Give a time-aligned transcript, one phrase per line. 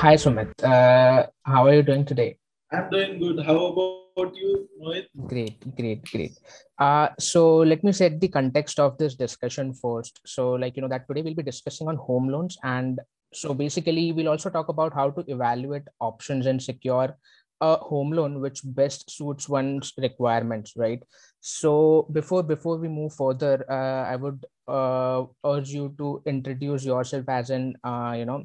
[0.00, 0.52] Hi, Sumit.
[0.62, 2.36] Uh, how are you doing today?
[2.70, 3.44] I'm doing good.
[3.44, 5.06] How about you, Mohit?
[5.26, 6.38] Great, great, great.
[6.78, 10.20] Uh, so let me set the context of this discussion first.
[10.24, 12.56] So, like, you know, that today we'll be discussing on home loans.
[12.62, 13.00] And
[13.34, 17.16] so basically, we'll also talk about how to evaluate options and secure
[17.60, 21.02] a home loan which best suits one's requirements, right?
[21.40, 27.28] So before before we move further, uh, I would uh, urge you to introduce yourself
[27.28, 28.44] as an, uh, you know,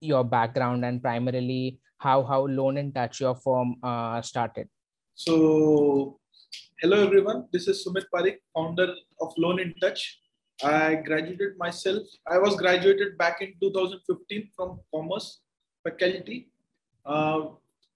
[0.00, 4.68] your background and primarily how how Loan in Touch your firm uh, started.
[5.14, 6.18] So,
[6.80, 7.46] hello everyone.
[7.52, 10.20] This is Sumit Parikh, founder of Loan in Touch.
[10.62, 12.02] I graduated myself.
[12.26, 15.40] I was graduated back in 2015 from Commerce
[15.84, 16.50] faculty.
[17.04, 17.48] Uh,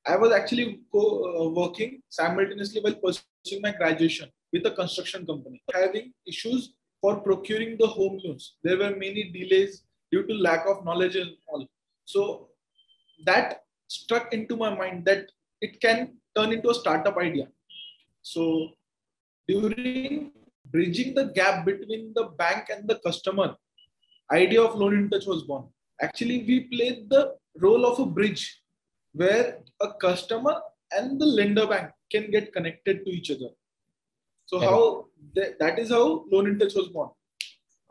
[0.06, 5.62] I was actually co- uh, working simultaneously while pursuing my graduation with a construction company,
[5.74, 8.56] having issues for procuring the home loans.
[8.62, 11.66] There were many delays due to lack of knowledge and all.
[12.12, 12.48] So
[13.24, 15.27] that struck into my mind that
[15.60, 17.48] it can turn into a startup idea.
[18.22, 18.70] So
[19.48, 20.33] during
[20.72, 23.56] bridging the gap between the bank and the customer,
[24.31, 25.64] idea of loan in touch was born.
[26.00, 28.62] Actually, we played the role of a bridge
[29.12, 30.61] where a customer
[30.92, 33.50] and the lender bank can get connected to each other.
[34.47, 37.11] So how th- that is how loan in touch was born.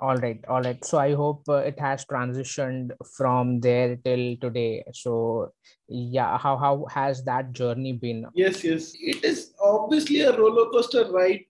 [0.02, 0.84] All right, all right.
[0.86, 4.84] So I hope uh, it has transitioned from there till today.
[4.94, 5.52] So
[5.90, 8.26] yeah, how how has that journey been?
[8.34, 8.94] Yes, yes.
[8.96, 11.44] It is obviously a roller coaster ride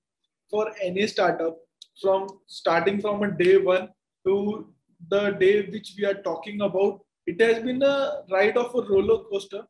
[0.50, 1.58] for any startup
[2.02, 3.90] from starting from a day one
[4.26, 4.74] to
[5.10, 7.02] the day which we are talking about.
[7.28, 9.64] It has been a ride of a roller coaster.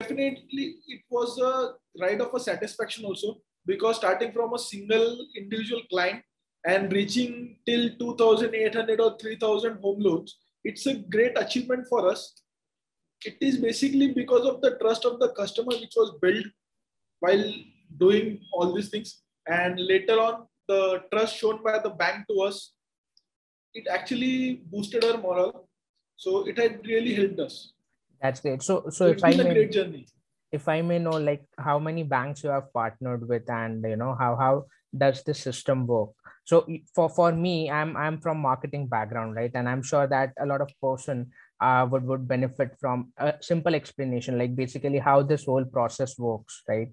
[0.00, 5.82] Definitely, it was a ride of a satisfaction also because starting from a single individual
[5.88, 6.24] client
[6.66, 12.42] and reaching till 2,800 or 3,000 home loans, it's a great achievement for us.
[13.24, 16.46] It is basically because of the trust of the customer which was built
[17.20, 17.44] while
[17.98, 19.22] doing all these things.
[19.46, 22.72] And later on, the trust shown by the bank to us,
[23.74, 25.68] it actually boosted our morale.
[26.16, 27.72] So it had really helped us.
[28.20, 28.62] That's great.
[28.62, 30.06] So so So if it's I been a may great journey.
[30.52, 34.14] if I may know, like how many banks you have partnered with, and you know
[34.14, 34.66] how how
[34.96, 36.14] does the system work?
[36.44, 39.50] So for for me, I'm I'm from marketing background, right?
[39.54, 41.30] And I'm sure that a lot of person
[41.60, 46.62] uh, would would benefit from a simple explanation, like basically how this whole process works,
[46.68, 46.90] right?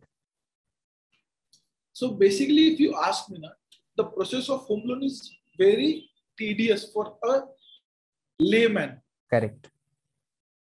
[1.94, 3.52] So basically, if you ask me now,
[3.98, 7.42] the process of home loan is very tedious for a
[8.40, 9.02] layman.
[9.30, 9.70] Correct.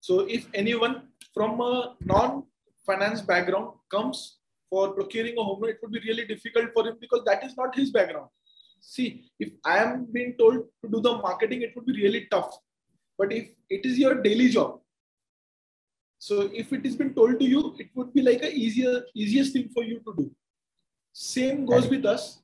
[0.01, 4.39] So if anyone from a non-finance background comes
[4.71, 7.57] for procuring a home loan, it would be really difficult for him because that is
[7.57, 8.29] not his background.
[8.89, 12.57] See, if I am being told to do the marketing, it would be really tough.
[13.19, 14.81] But if it is your daily job,
[16.19, 19.53] so if it has been told to you, it would be like a easier, easiest
[19.53, 20.31] thing for you to do.
[21.13, 22.43] Same goes with us.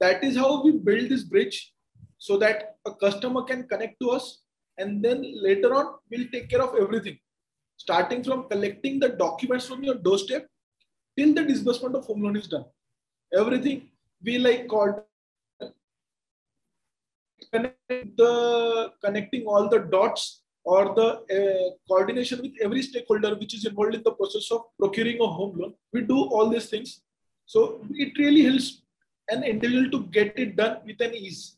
[0.00, 1.72] That is how we build this bridge
[2.18, 4.42] so that a customer can connect to us
[4.78, 7.18] and then later on we'll take care of everything
[7.76, 10.46] starting from collecting the documents from your doorstep
[11.16, 12.64] till the disbursement of home loan is done
[13.42, 13.82] everything
[14.22, 14.94] we like called
[17.54, 23.66] connect the connecting all the dots or the uh, coordination with every stakeholder which is
[23.70, 25.74] involved in the process of procuring a home loan.
[25.92, 27.02] We do all these things.
[27.46, 28.82] So it really helps
[29.28, 31.56] an individual to get it done with an ease.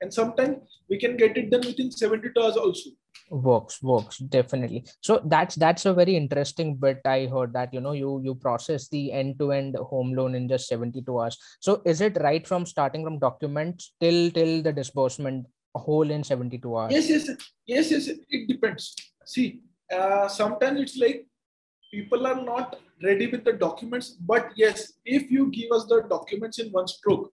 [0.00, 0.56] And sometimes
[0.88, 2.90] we can get it done within 72 hours also
[3.30, 4.84] works works definitely.
[5.00, 8.88] So that's that's a very interesting bit i heard that you know you you process
[8.88, 11.38] the end to end home loan in just 72 hours.
[11.60, 16.76] So is it right from starting from documents till till the disbursement whole in 72
[16.76, 16.92] hours?
[16.92, 17.30] Yes yes
[17.66, 18.94] yes yes it depends.
[19.24, 19.62] See
[19.92, 21.26] uh, sometimes it's like
[21.90, 26.58] people are not ready with the documents but yes if you give us the documents
[26.58, 27.32] in one stroke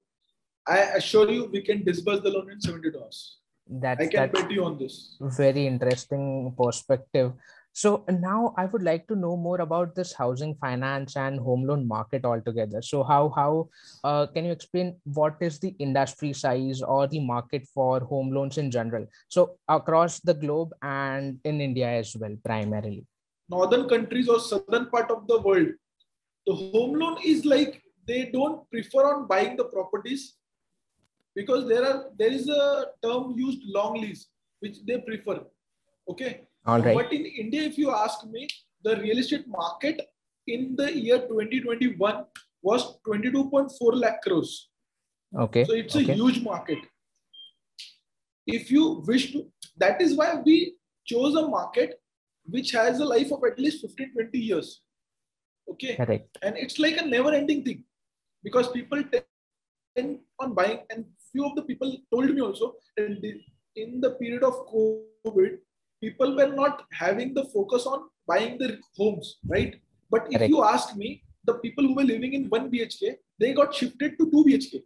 [0.68, 3.40] i assure you we can disburse the loan in 72 hours
[3.70, 5.18] that's i can that's bet you on this.
[5.20, 7.34] very interesting perspective.
[7.74, 11.88] So now i would like to know more about this housing finance and home loan
[11.88, 12.82] market altogether.
[12.82, 13.70] So how how
[14.04, 18.58] uh, can you explain what is the industry size or the market for home loans
[18.58, 19.06] in general?
[19.28, 23.06] So across the globe and in india as well primarily.
[23.50, 25.70] Northern countries or southern part of the world
[26.48, 30.36] the home loan is like they don't prefer on buying the properties
[31.38, 32.64] because there are there is a
[33.06, 34.24] term used long lease
[34.60, 35.40] which they prefer.
[36.12, 36.32] Okay?
[36.66, 36.98] All right.
[37.00, 38.48] But in india if you ask me
[38.88, 40.02] the real estate market
[40.56, 42.26] in the year 2021
[42.70, 44.54] was 22.4 lakh crores.
[45.46, 46.12] Okay so it's okay.
[46.14, 46.80] a huge market.
[48.58, 49.46] If you wish to
[49.86, 50.58] that is why we
[51.14, 52.00] chose a market
[52.56, 54.82] which has a life of at least 15, 20 years.
[55.72, 55.96] Okay.
[55.96, 56.38] Correct.
[56.42, 57.84] And it's like a never ending thing.
[58.44, 59.04] Because people
[59.98, 63.42] tend on buying, and few of the people told me also that
[63.76, 65.58] in the period of COVID,
[66.02, 69.76] people were not having the focus on buying their homes, right?
[70.10, 70.50] But if Correct.
[70.50, 74.30] you ask me, the people who were living in 1 BHK, they got shifted to
[74.30, 74.82] 2 BHK.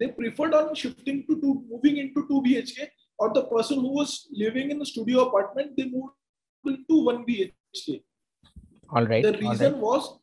[0.00, 2.88] They preferred on shifting to two, moving into 2 BHK,
[3.18, 6.14] or the person who was living in a studio apartment, they moved
[6.66, 8.02] into 1 BHK.
[8.90, 9.22] All right.
[9.22, 9.80] The reason right.
[9.80, 10.18] was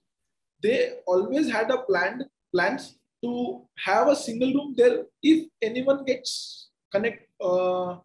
[0.61, 5.05] they always had a planned plans to have a single room there.
[5.21, 7.97] If anyone gets connect uh,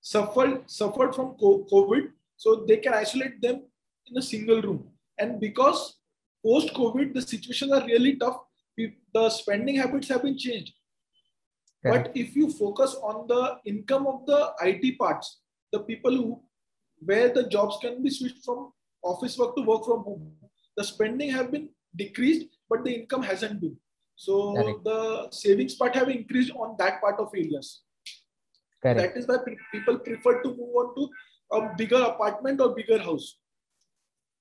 [0.00, 3.62] suffered suffered from COVID, so they can isolate them
[4.06, 4.88] in a single room.
[5.18, 5.98] And because
[6.44, 8.38] post COVID, the situations are really tough.
[9.14, 10.72] The spending habits have been changed.
[11.82, 12.08] Correct.
[12.08, 15.40] But if you focus on the income of the IT parts,
[15.72, 16.42] the people who
[17.04, 20.32] where the jobs can be switched from office work to work from home,
[20.76, 23.76] the spending have been decreased, but the income hasn't been.
[24.16, 24.84] So Correct.
[24.84, 27.82] the savings part have increased on that part of areas.
[28.82, 29.14] Correct.
[29.14, 29.38] That is why
[29.72, 31.08] people prefer to move on to
[31.52, 33.38] a bigger apartment or bigger house.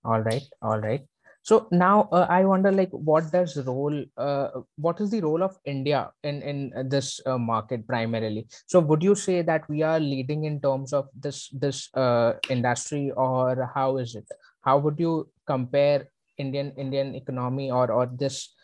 [0.06, 1.06] all right all right
[1.42, 5.58] so now uh, i wonder like what does role uh, what is the role of
[5.66, 10.44] india in in this uh, market primarily so would you say that we are leading
[10.46, 14.28] in terms of this this uh, industry or how is it
[14.62, 18.56] how would you compare indian indian economy or or this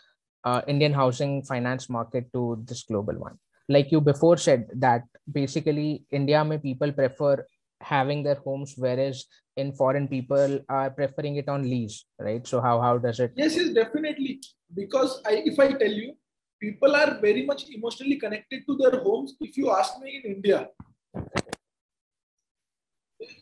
[0.43, 3.37] uh, indian housing finance market to this global one
[3.67, 7.45] like you before said that basically india may people prefer
[7.81, 9.25] having their homes whereas
[9.55, 13.55] in foreign people are preferring it on lease right so how how does it Yes,
[13.55, 14.41] yes, definitely.
[14.73, 16.13] Because I, if I tell you,
[16.59, 19.35] people are very much emotionally connected to their homes.
[19.39, 20.67] If you ask me in India,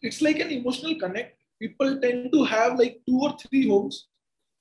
[0.01, 1.37] it's like an emotional connect.
[1.59, 4.07] People tend to have like two or three homes.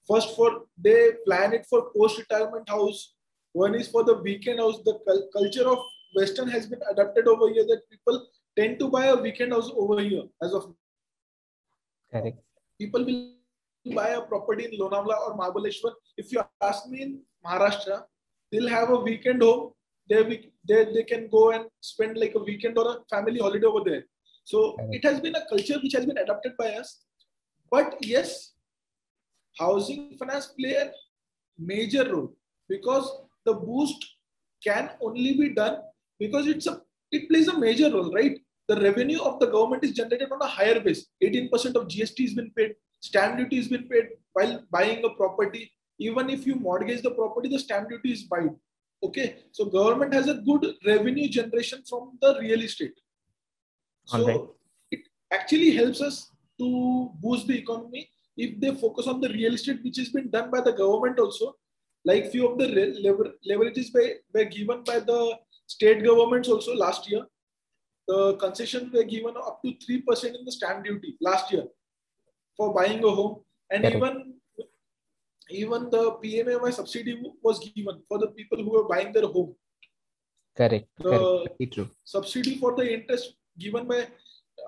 [0.08, 3.14] First, for they plan it for post-retirement house.
[3.52, 4.78] One is for the weekend house.
[4.84, 5.78] The culture of
[6.14, 8.26] Western has been adapted over here that people
[8.56, 10.72] tend to buy a weekend house over here as of
[12.10, 12.38] correct
[12.78, 15.92] people will buy a property in Lonavala or Mahabaleshwar.
[16.16, 18.02] If you ask me in Maharashtra,
[18.50, 19.72] they'll have a weekend home.
[20.08, 23.80] They, they, they can go and spend like a weekend or a family holiday over
[23.84, 24.04] there.
[24.44, 24.94] So Correct.
[24.94, 27.04] it has been a culture which has been adopted by us.
[27.70, 28.52] But yes,
[29.58, 30.90] housing finance play a
[31.58, 32.32] major role
[32.68, 33.10] because
[33.44, 34.04] the boost
[34.64, 35.78] can only be done
[36.18, 36.80] because it's a
[37.12, 38.38] it plays a major role, right?
[38.68, 41.06] The revenue of the government is generated on a higher base.
[41.22, 45.70] 18% of GST has been paid, stamp duty has been paid while buying a property.
[45.98, 48.50] Even if you mortgage the property, the stamp duty is paid.
[49.02, 52.98] Okay, so government has a good revenue generation from the real estate.
[54.06, 54.54] So
[54.90, 55.00] it
[55.32, 59.96] actually helps us to boost the economy if they focus on the real estate, which
[59.96, 61.56] has been done by the government also.
[62.04, 67.10] Like few of the lever- leverages by, were given by the state governments also last
[67.10, 67.24] year.
[68.06, 71.64] The concessions were given up to 3% in the stamp duty last year
[72.56, 73.40] for buying a home.
[73.70, 73.96] And Correct.
[73.96, 74.34] even
[75.48, 79.54] even the PMAY subsidy was given for the people who were buying their home.
[80.56, 84.08] correct The correct true subsidy for the interest given by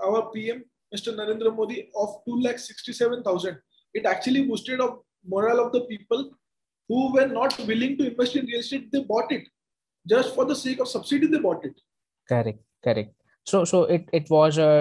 [0.05, 0.65] our PM,
[0.95, 1.15] Mr.
[1.15, 3.59] Narendra Modi, of 2,67,000.
[3.95, 6.31] It actually boosted the morale of the people
[6.89, 8.91] who were not willing to invest in real estate.
[8.93, 9.47] They bought it
[10.09, 11.27] just for the sake of subsidy.
[11.27, 11.75] They bought it.
[12.31, 13.13] correct correct
[13.51, 14.73] so so it it was a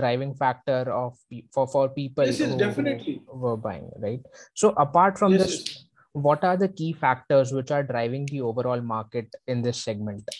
[0.00, 1.14] driving factor of
[1.54, 3.14] for for people This is definitely.
[3.44, 4.20] were buying right
[4.62, 5.84] so apart from Yes, this yes.
[6.26, 10.30] what are the key factors which are driving the overall market in this segment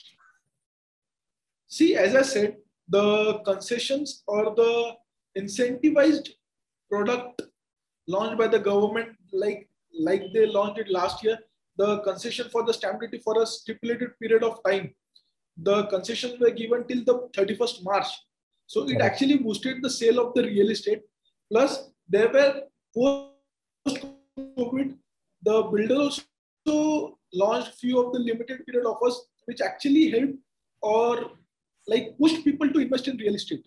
[1.66, 2.56] See, as I said,
[2.88, 4.72] the concessions or the
[5.38, 6.30] incentivized
[6.90, 7.42] product
[8.06, 11.38] launched by the government, like like they launched it last year,
[11.76, 14.94] the concession for the stamp duty for a stipulated period of time.
[15.56, 18.06] The concessions were given till the 31st March.
[18.66, 21.02] So it actually boosted the sale of the real estate.
[21.52, 22.62] Plus, there were
[22.96, 24.96] post-COVID,
[25.42, 26.24] the builders
[26.66, 30.38] also launched few of the limited period offers, which actually helped
[30.82, 31.30] or
[31.86, 33.64] like pushed people to invest in real estate.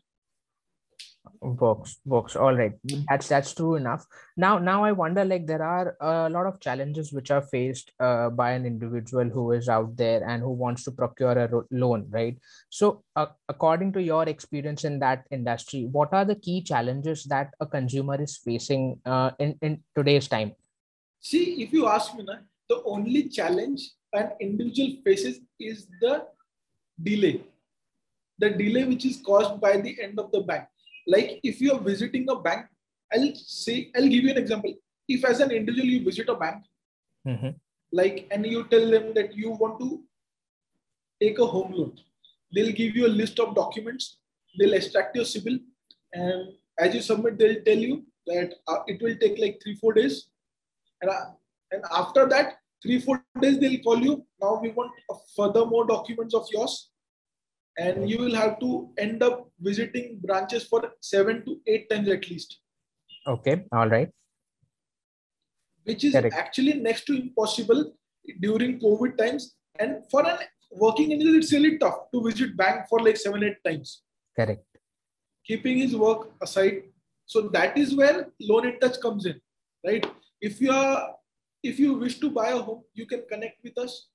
[1.42, 2.74] Works works all right.
[3.10, 4.06] That's that's true enough.
[4.36, 8.30] Now now i wonder like there are a lot of challenges which are faced uh,
[8.30, 12.08] by an individual who is out there and who wants to procure a ro- loan
[12.10, 12.38] right?
[12.70, 17.54] So uh, according to your experience in that industry what are the key challenges that
[17.60, 20.54] a consumer is facing uh, in in today's time?
[21.20, 22.36] See, if you ask me, na,
[22.70, 26.26] the only challenge an individual faces is the
[27.02, 27.44] delay.
[28.40, 30.66] The delay which is caused by the end of the bank.
[31.08, 32.66] Like if you are visiting a bank,
[33.14, 34.74] I'll say, I'll give you an example.
[35.08, 36.64] If as an individual you visit a bank,
[37.26, 37.56] Mhm.
[38.00, 39.88] like and you tell them that you want to
[41.22, 41.94] take a home loan,
[42.54, 44.18] they'll give you a list of documents.
[44.58, 45.60] They'll extract your CIBIL
[46.14, 49.94] and as you submit, they'll tell you that uh, it will take like three four
[49.94, 50.28] days,
[51.02, 51.26] and uh,
[51.72, 54.14] and after that three four days they'll call you.
[54.42, 54.92] Now we want
[55.36, 56.92] further more documents of yours,
[57.78, 62.30] and you will have to end up visiting branches for seven to eight times at
[62.30, 62.60] least,
[63.28, 63.66] Okay.
[63.72, 64.10] All right.
[65.84, 66.36] which is Correct.
[66.36, 67.94] actually next to impossible
[68.42, 69.56] during COVID times.
[69.80, 70.38] And for an
[70.72, 74.02] working individual, it's really tough to visit bank for like seven eight times.
[74.40, 74.64] Correct.
[75.46, 76.84] keeping his work aside.
[77.26, 79.40] So that is where Loan in Touch comes in,
[79.86, 80.06] right?
[80.42, 81.14] If you are,
[81.64, 84.08] if you wish to buy a home, you can connect with us.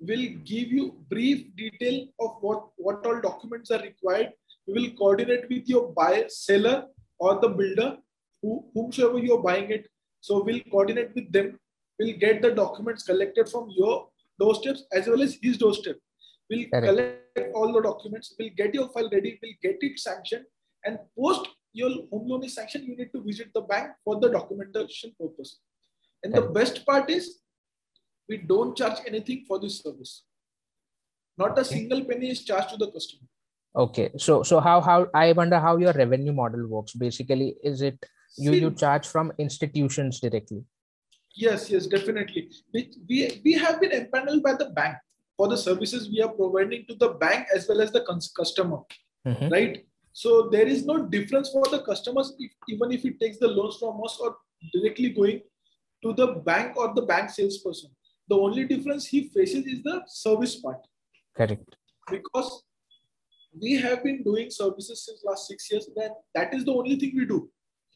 [0.00, 4.32] We'll give you brief detail of what what all documents are required.
[4.66, 6.86] We will coordinate with your buyer, seller,
[7.18, 7.96] or the builder,
[8.42, 9.88] who whomsoever you are buying it.
[10.20, 11.58] So we'll coordinate with them.
[11.98, 15.96] We'll get the documents collected from your doorsteps as well as his doorstep.
[16.50, 16.86] We'll Correct.
[16.86, 18.34] collect all the documents.
[18.38, 19.38] We'll get your file ready.
[19.42, 20.44] We'll get it sanctioned
[20.84, 24.30] and post your home loan is sanctioned, you need to visit the bank for the
[24.30, 25.58] documentation purpose.
[26.24, 27.40] And the best part is
[28.28, 30.24] we don't charge anything for this service.
[31.38, 33.28] Not a single penny is charged to the customer.
[33.76, 34.10] Okay.
[34.16, 36.92] So so how how I wonder how your revenue model works.
[36.94, 37.98] Basically, is it
[38.38, 40.64] you you charge from institutions directly?
[41.34, 42.48] Yes, yes, definitely.
[42.72, 44.96] We, we, we have been empaneled by the bank
[45.36, 48.78] for the services we are providing to the bank as well as the cons- customer,
[49.26, 49.50] Mhm.
[49.50, 49.84] right?
[50.14, 53.76] So there is no difference for the customers, if, even if it takes the loans
[53.76, 54.34] from us or
[54.72, 55.42] directly going
[56.04, 57.90] to the bank or the bank salesperson.
[58.28, 60.80] The only difference he faces is the service part
[61.36, 61.76] Correct.
[62.10, 62.64] because
[63.60, 65.88] we have been doing services since last six years.
[65.96, 67.50] Then that is the only thing we do.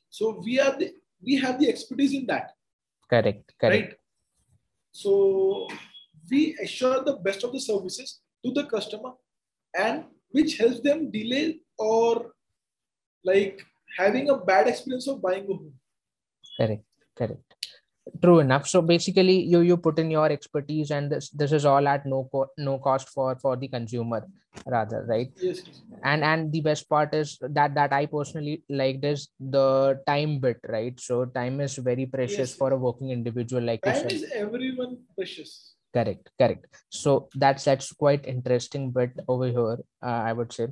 [0.09, 0.93] So we are the,
[1.25, 2.53] we have the expertise in that
[3.09, 3.53] Correct.
[3.61, 3.89] Correct.
[3.89, 3.95] right?
[4.93, 5.67] So
[6.31, 9.13] we assure the best of the services to the customer
[9.77, 12.33] and which helps them delay or
[13.25, 13.61] like
[13.99, 15.75] having a bad experience of buying a home.
[16.57, 16.85] Correct.
[17.17, 17.50] Correct.
[18.23, 18.67] True enough.
[18.67, 22.29] So basically, you you put in your expertise, and this this is all at no
[22.33, 24.27] co- no cost for for the consumer,
[24.67, 25.31] rather, right?
[25.41, 25.61] Yes.
[25.67, 25.81] yes.
[26.11, 29.25] and and the best part is that that i personally like this
[29.57, 29.65] the
[30.11, 32.55] time bit right so time is very precious Yes.
[32.61, 35.53] for a working individual like Time yourself is everyone precious.
[35.97, 36.67] correct correct
[37.03, 39.79] so that's that's quite interesting bit over here
[40.09, 40.69] uh, i would say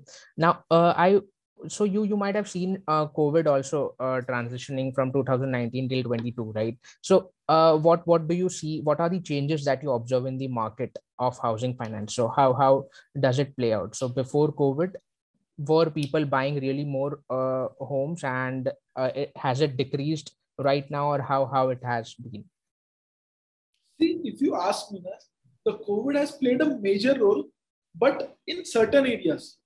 [0.46, 1.20] now uh, i
[1.66, 6.52] so you you might have seen uh, covid also uh, transitioning from 2019 till 22
[6.54, 6.78] right?
[7.00, 8.80] So uh, what what do you see?
[8.80, 12.14] What are the changes that you observe in the market of housing finance?
[12.14, 12.86] So how how
[13.18, 13.96] does it play out?
[13.96, 14.94] So before covid
[15.58, 21.08] were people buying really more uh, homes and uh, it, has it decreased right now
[21.12, 22.44] or how how it has been?
[24.00, 25.10] See, if you ask me, na,
[25.64, 27.44] the COVID has played a major role,
[27.94, 29.56] but in certain areas,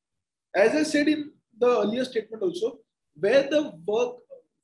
[0.57, 1.32] as I said in
[1.63, 2.69] the earlier statement also,
[3.25, 4.17] where the work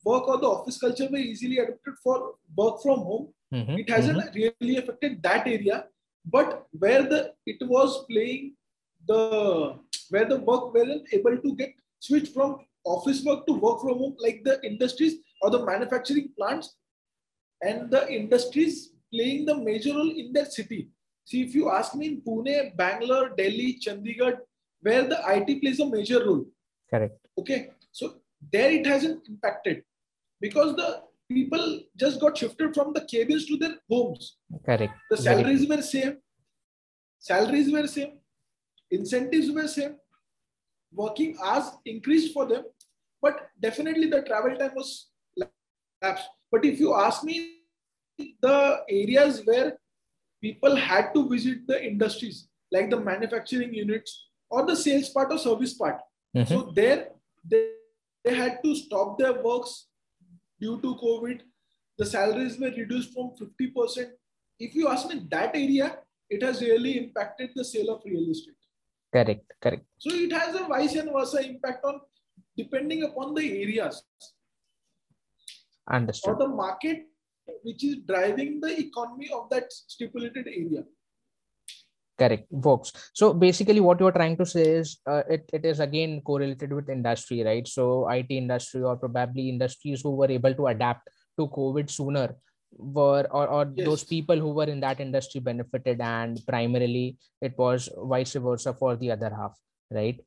[0.05, 2.17] work or the office culture were easily adapted for
[2.61, 4.35] work from home, Mhm, it hasn't mhm.
[4.61, 5.77] really affected that area.
[6.37, 6.49] But
[6.85, 7.21] where the
[7.53, 8.45] it was playing
[9.11, 9.21] the
[10.15, 11.73] where the work wasn't able to get
[12.09, 12.59] switched from
[12.95, 16.77] office work to work from home like the industries or the manufacturing plants
[17.71, 18.77] and the industries
[19.13, 20.81] playing the major role in that city.
[21.25, 24.37] See if you ask me in pune bangalore delhi chandigarh
[24.87, 26.45] where the it plays a major role
[26.91, 27.19] correct.
[27.39, 27.71] Okay.
[27.93, 28.17] So
[28.53, 29.83] there it hasn't impacted
[30.41, 34.37] because the people just got shifted from the cabins to their homes.
[34.65, 34.93] Correct.
[35.11, 36.19] The salaries were same.
[37.19, 38.13] Salaries were same.
[38.91, 39.97] Incentives were same.
[40.93, 42.65] Working hours increased for them
[43.21, 45.09] but definitely the travel time was
[46.03, 46.29] lapsed.
[46.51, 47.57] But if you ask me
[48.41, 49.79] the areas where
[50.41, 55.39] people had to visit the industries like the manufacturing units or the sales part or
[55.39, 56.01] service part
[56.39, 56.49] Mhm.
[56.49, 56.99] so there
[57.53, 57.63] they,
[58.25, 59.73] they had to stop their works
[60.61, 61.41] due to covid.
[62.01, 64.11] The salaries were reduced from 50%
[64.67, 65.89] if you ask me that area
[66.37, 68.55] it has really impacted the sale of real estate.
[69.17, 69.85] Correct correct.
[69.99, 72.01] So it has a vice and versa impact on
[72.57, 74.03] depending upon the areas.
[75.91, 76.35] Understood.
[76.35, 77.07] or the market
[77.63, 80.83] which is driving the economy of that stipulated area
[82.19, 82.47] correct.
[82.51, 86.73] Works so basically what you're trying to say is uh, it, it is again correlated
[86.73, 87.67] with industry right?
[87.67, 91.09] So it industry or probably industries who were able to adapt
[91.39, 92.35] to covid sooner
[92.73, 97.89] were or, or those people who were in that industry benefited and primarily it was
[97.97, 99.57] vice versa for the other half
[99.91, 100.21] right?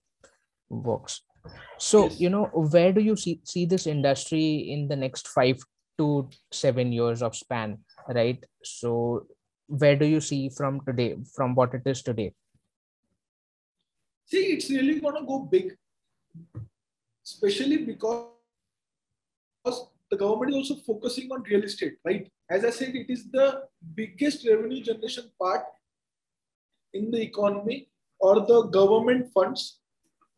[0.70, 1.22] Works
[1.78, 2.22] So, Yes.
[2.22, 5.60] you know, where do you see, see this industry in the next five
[5.98, 8.44] to seven years of span, right?
[8.64, 9.28] So,
[9.72, 12.34] where do you see from today, from what it is today?
[14.26, 15.76] See, it's really going to go big,
[17.26, 18.28] especially because
[20.10, 22.30] the government is also focusing on real estate, right?
[22.50, 23.64] As I said, it is the
[23.96, 25.64] biggest revenue generation part
[26.94, 27.88] in the economy
[28.20, 29.80] or the government funds.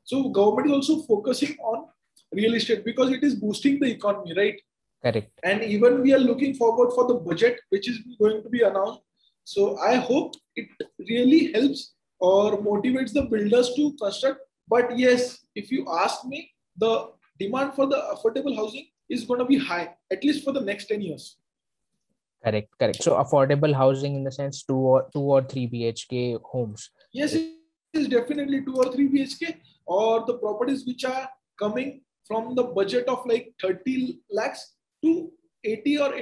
[0.03, 1.87] So government is also focusing on
[2.31, 4.61] real estate because it is boosting the economy, right?
[5.01, 5.31] Correct.
[5.43, 9.01] And even we are looking forward for the budget, which is going to be announced.
[9.43, 10.67] So I hope it
[10.99, 14.39] really helps or motivates the builders to construct.
[14.67, 17.09] But yes, if you ask me, the
[17.39, 20.85] demand for the affordable housing is going to be high, at least for the next
[20.85, 21.37] 10 years.
[22.43, 22.69] Correct.
[22.77, 23.03] Correct.
[23.03, 26.89] So, affordable housing in the sense two or two or three BHK homes.
[27.13, 27.51] Yes, it
[27.93, 33.07] is definitely two or three BHK or the properties which are coming from the budget
[33.07, 35.31] of like 30 lakhs to
[35.63, 36.13] 80 or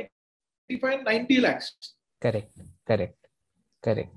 [0.69, 1.93] 85, 90 lakhs.
[2.21, 2.51] Correct.
[2.91, 3.15] Correct.
[3.81, 4.13] Correct.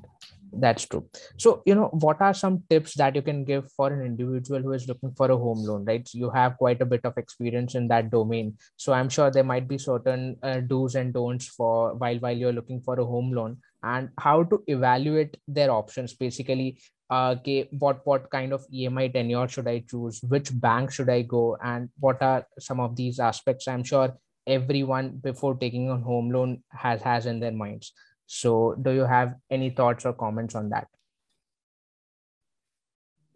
[0.57, 1.09] That's true.
[1.37, 4.73] So, you know, what are some tips that you can give for an individual who
[4.73, 6.09] is looking for a home loan, right?
[6.13, 8.57] You have quite a bit of experience in that domain.
[8.77, 12.53] So I'm sure there might be certain uh, do's and don'ts for while while you're
[12.53, 16.15] looking for a home loan and how to evaluate their options.
[16.15, 16.79] Basically,
[17.11, 20.21] uh, okay, what what kind of EMI tenure should I choose?
[20.23, 21.57] Which bank should I go?
[21.65, 23.67] And what are some of these aspects?
[23.67, 24.17] I'm sure
[24.47, 27.93] everyone before taking a home loan has has in their minds
[28.27, 30.89] so, do you have any thoughts or comments on that?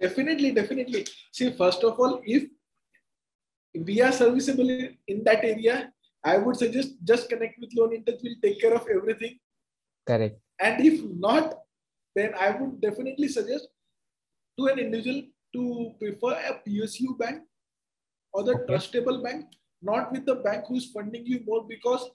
[0.01, 1.07] Definitely, definitely.
[1.33, 2.45] See, first of all, if
[3.75, 5.93] we are serviceable in that area,
[6.25, 8.21] I would suggest just connect with Loan in Touch.
[8.23, 9.39] We'll take care of everything.
[10.07, 10.41] Correct.
[10.61, 11.55] And if not,
[12.15, 13.69] then I would definitely suggest
[14.59, 15.23] to an individual
[15.55, 17.43] to prefer a PSU bank
[18.33, 18.75] or the Okay.
[18.75, 19.47] trustable bank,
[19.83, 22.11] not with the bank who's funding you more because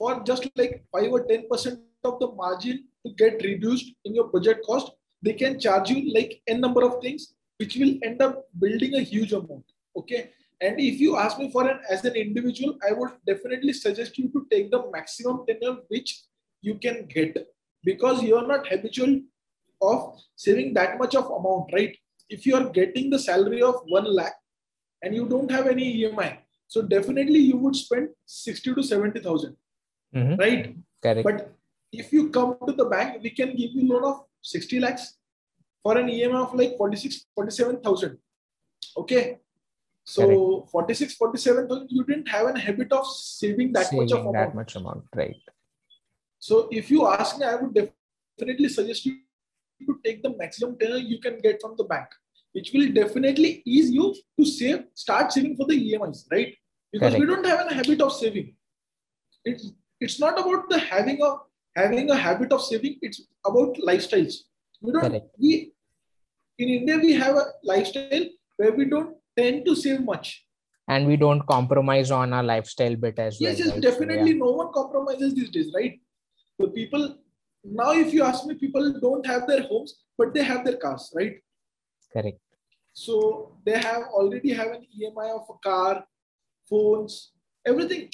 [0.00, 1.78] for just like 5 or 10%
[2.10, 6.40] of the margin to get reduced in your budget cost, they can charge you like
[6.48, 9.64] n number of things, which will end up building a huge amount.
[9.94, 10.30] Okay.
[10.62, 14.28] And if you ask me for an as an individual, I would definitely suggest you
[14.32, 16.22] to take the maximum tenure which
[16.62, 17.36] you can get
[17.84, 19.20] because you are not habitual
[19.82, 21.96] of saving that much of amount, right?
[22.28, 24.36] If you are getting the salary of one lakh
[25.02, 29.56] and you don't have any EMI, so definitely you would spend 60 to 70,000,
[30.14, 30.38] Mhm.
[30.38, 30.76] right?
[31.02, 31.24] Correct.
[31.24, 31.52] But
[31.92, 35.16] if you come to the bank, we can give you loan of 60 lakhs
[35.82, 38.18] for an EMI of like 46, 47,000.
[38.96, 39.38] Okay.
[40.04, 44.38] So 46, 47,000, you didn't have a habit of saving that much of Saving that
[44.40, 44.54] amount.
[44.54, 45.36] much amount, right?
[46.38, 49.18] So if you ask me, I would definitely suggest you
[49.86, 52.08] to take the maximum tenor you can get from the bank,
[52.52, 56.56] which will definitely ease you to save, start saving for the EMIs, right?
[56.92, 58.56] Because we don't have a habit of saving.
[59.44, 61.36] It's it's not about the having a
[61.76, 62.98] having a habit of saving.
[63.02, 64.34] It's about lifestyles.
[64.80, 65.26] We don't Correct.
[65.38, 65.72] we
[66.58, 70.44] in India we have a lifestyle where we don't tend to save much.
[70.88, 73.66] And we don't compromise on our lifestyle bit as Yes, well.
[73.66, 73.82] yes, right?
[73.82, 74.32] Definitely.
[74.32, 74.38] yeah.
[74.38, 76.00] No one compromises these days, right?
[76.58, 77.16] The people
[77.62, 81.12] now, if you ask me, people don't have their homes, but they have their cars,
[81.14, 81.34] right?
[82.12, 82.38] Correct.
[82.92, 86.04] So they have already have an EMI of a car,
[86.68, 87.32] phones,
[87.66, 88.10] everything.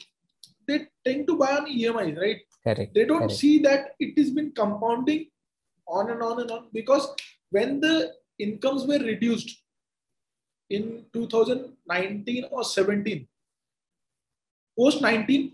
[0.67, 2.41] They tend to buy on EMI, right?
[2.65, 2.95] Correct.
[2.95, 3.33] They don't correct.
[3.33, 5.27] see that it has been compounding
[5.87, 7.09] on and on and on because
[7.51, 9.63] when the incomes were reduced
[10.69, 13.29] in 2019 or 17,
[14.79, 15.53] post 19,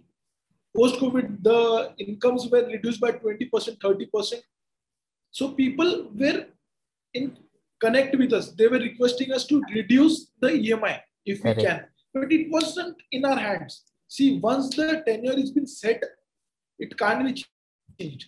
[0.75, 4.35] post COVID, the incomes were reduced by 20%, 30%.
[5.31, 6.47] So people were
[7.15, 7.37] in
[7.81, 8.53] connect with us.
[8.53, 13.25] They were requesting us to reduce the EMI if we can, but it wasn't in
[13.25, 13.92] our hands.
[14.15, 16.03] See, once the tenure has been set,
[16.79, 17.43] it can't be
[17.99, 18.27] changed.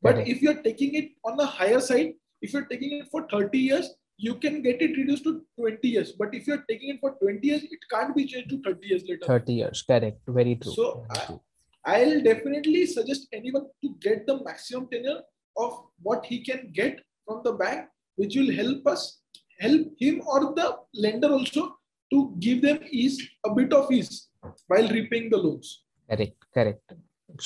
[0.00, 0.28] But Correct.
[0.28, 3.88] if you're taking it on the higher side, if you're taking it for 30 years,
[4.16, 6.12] you can get it reduced to 20 years.
[6.12, 9.02] But if you're taking it for 20 years, it can't be changed to 30 years
[9.08, 9.26] later.
[9.26, 9.82] 30 years.
[9.82, 10.20] Correct.
[10.28, 10.72] Very true.
[10.72, 11.40] So, I-
[11.84, 15.22] I'll definitely suggest anyone to get the maximum tenure
[15.56, 19.20] of what he can get from the bank, which will help us,
[19.58, 21.77] help him or the lender also
[22.12, 24.28] to give them ease, a bit of ease
[24.66, 25.82] while repaying the loans.
[26.10, 26.92] correct correct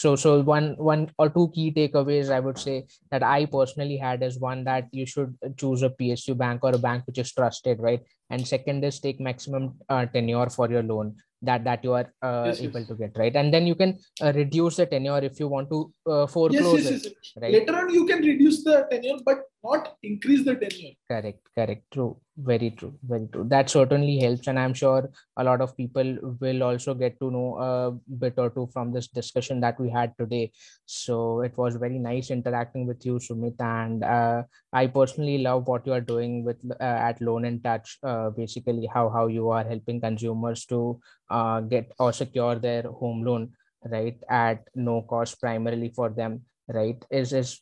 [0.01, 2.75] so so one one or two key takeaways i would say
[3.11, 6.79] that i personally had is one that you should choose a psu bank or a
[6.79, 11.13] bank which is trusted right and second is take maximum uh, tenure for your loan
[11.49, 12.89] that that you are uh, Yes, able yes.
[12.91, 15.81] to get right and then you can uh, reduce the tenure if you want to
[16.07, 17.05] uh, foreclose yes, it yes.
[17.07, 17.43] yes.
[17.43, 20.95] right Later on, you can reduce the tenure, but not increase the tenure.
[21.11, 21.85] correct correct.
[21.93, 22.17] True.
[22.37, 23.45] Very true very true.
[23.47, 27.59] That certainly helps and i'm sure a lot of people will also get to know
[27.59, 30.51] a bit or two from this discussion that we had today.
[30.87, 35.87] So it was very nice interacting with you sumit and uh, i personally love what
[35.87, 39.65] you are doing with uh, at loan in touch uh, basically how how you are
[39.65, 43.51] helping consumers to uh, get or secure their home loan
[43.85, 47.05] right at no cost primarily for them right?
[47.11, 47.61] Is is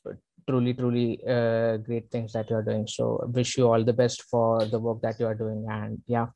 [0.49, 4.65] truly truly uh, great things that you're doing so wish you all the best for
[4.67, 6.27] the work that you are doing and yeah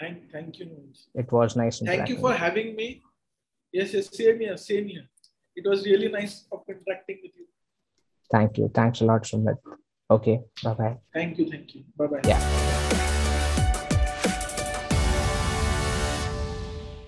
[0.00, 0.66] Thank, thank you.
[1.14, 3.02] It was nice Thank you for having me.
[3.70, 5.04] Yes, yes, same here, same here.
[5.54, 7.46] It was really nice of interacting with you.
[8.32, 9.58] thank you thanks a lot sumit
[10.16, 11.82] okay bye bye Thank you, thank you.
[11.98, 12.20] Bye bye.
[12.24, 13.16] yeah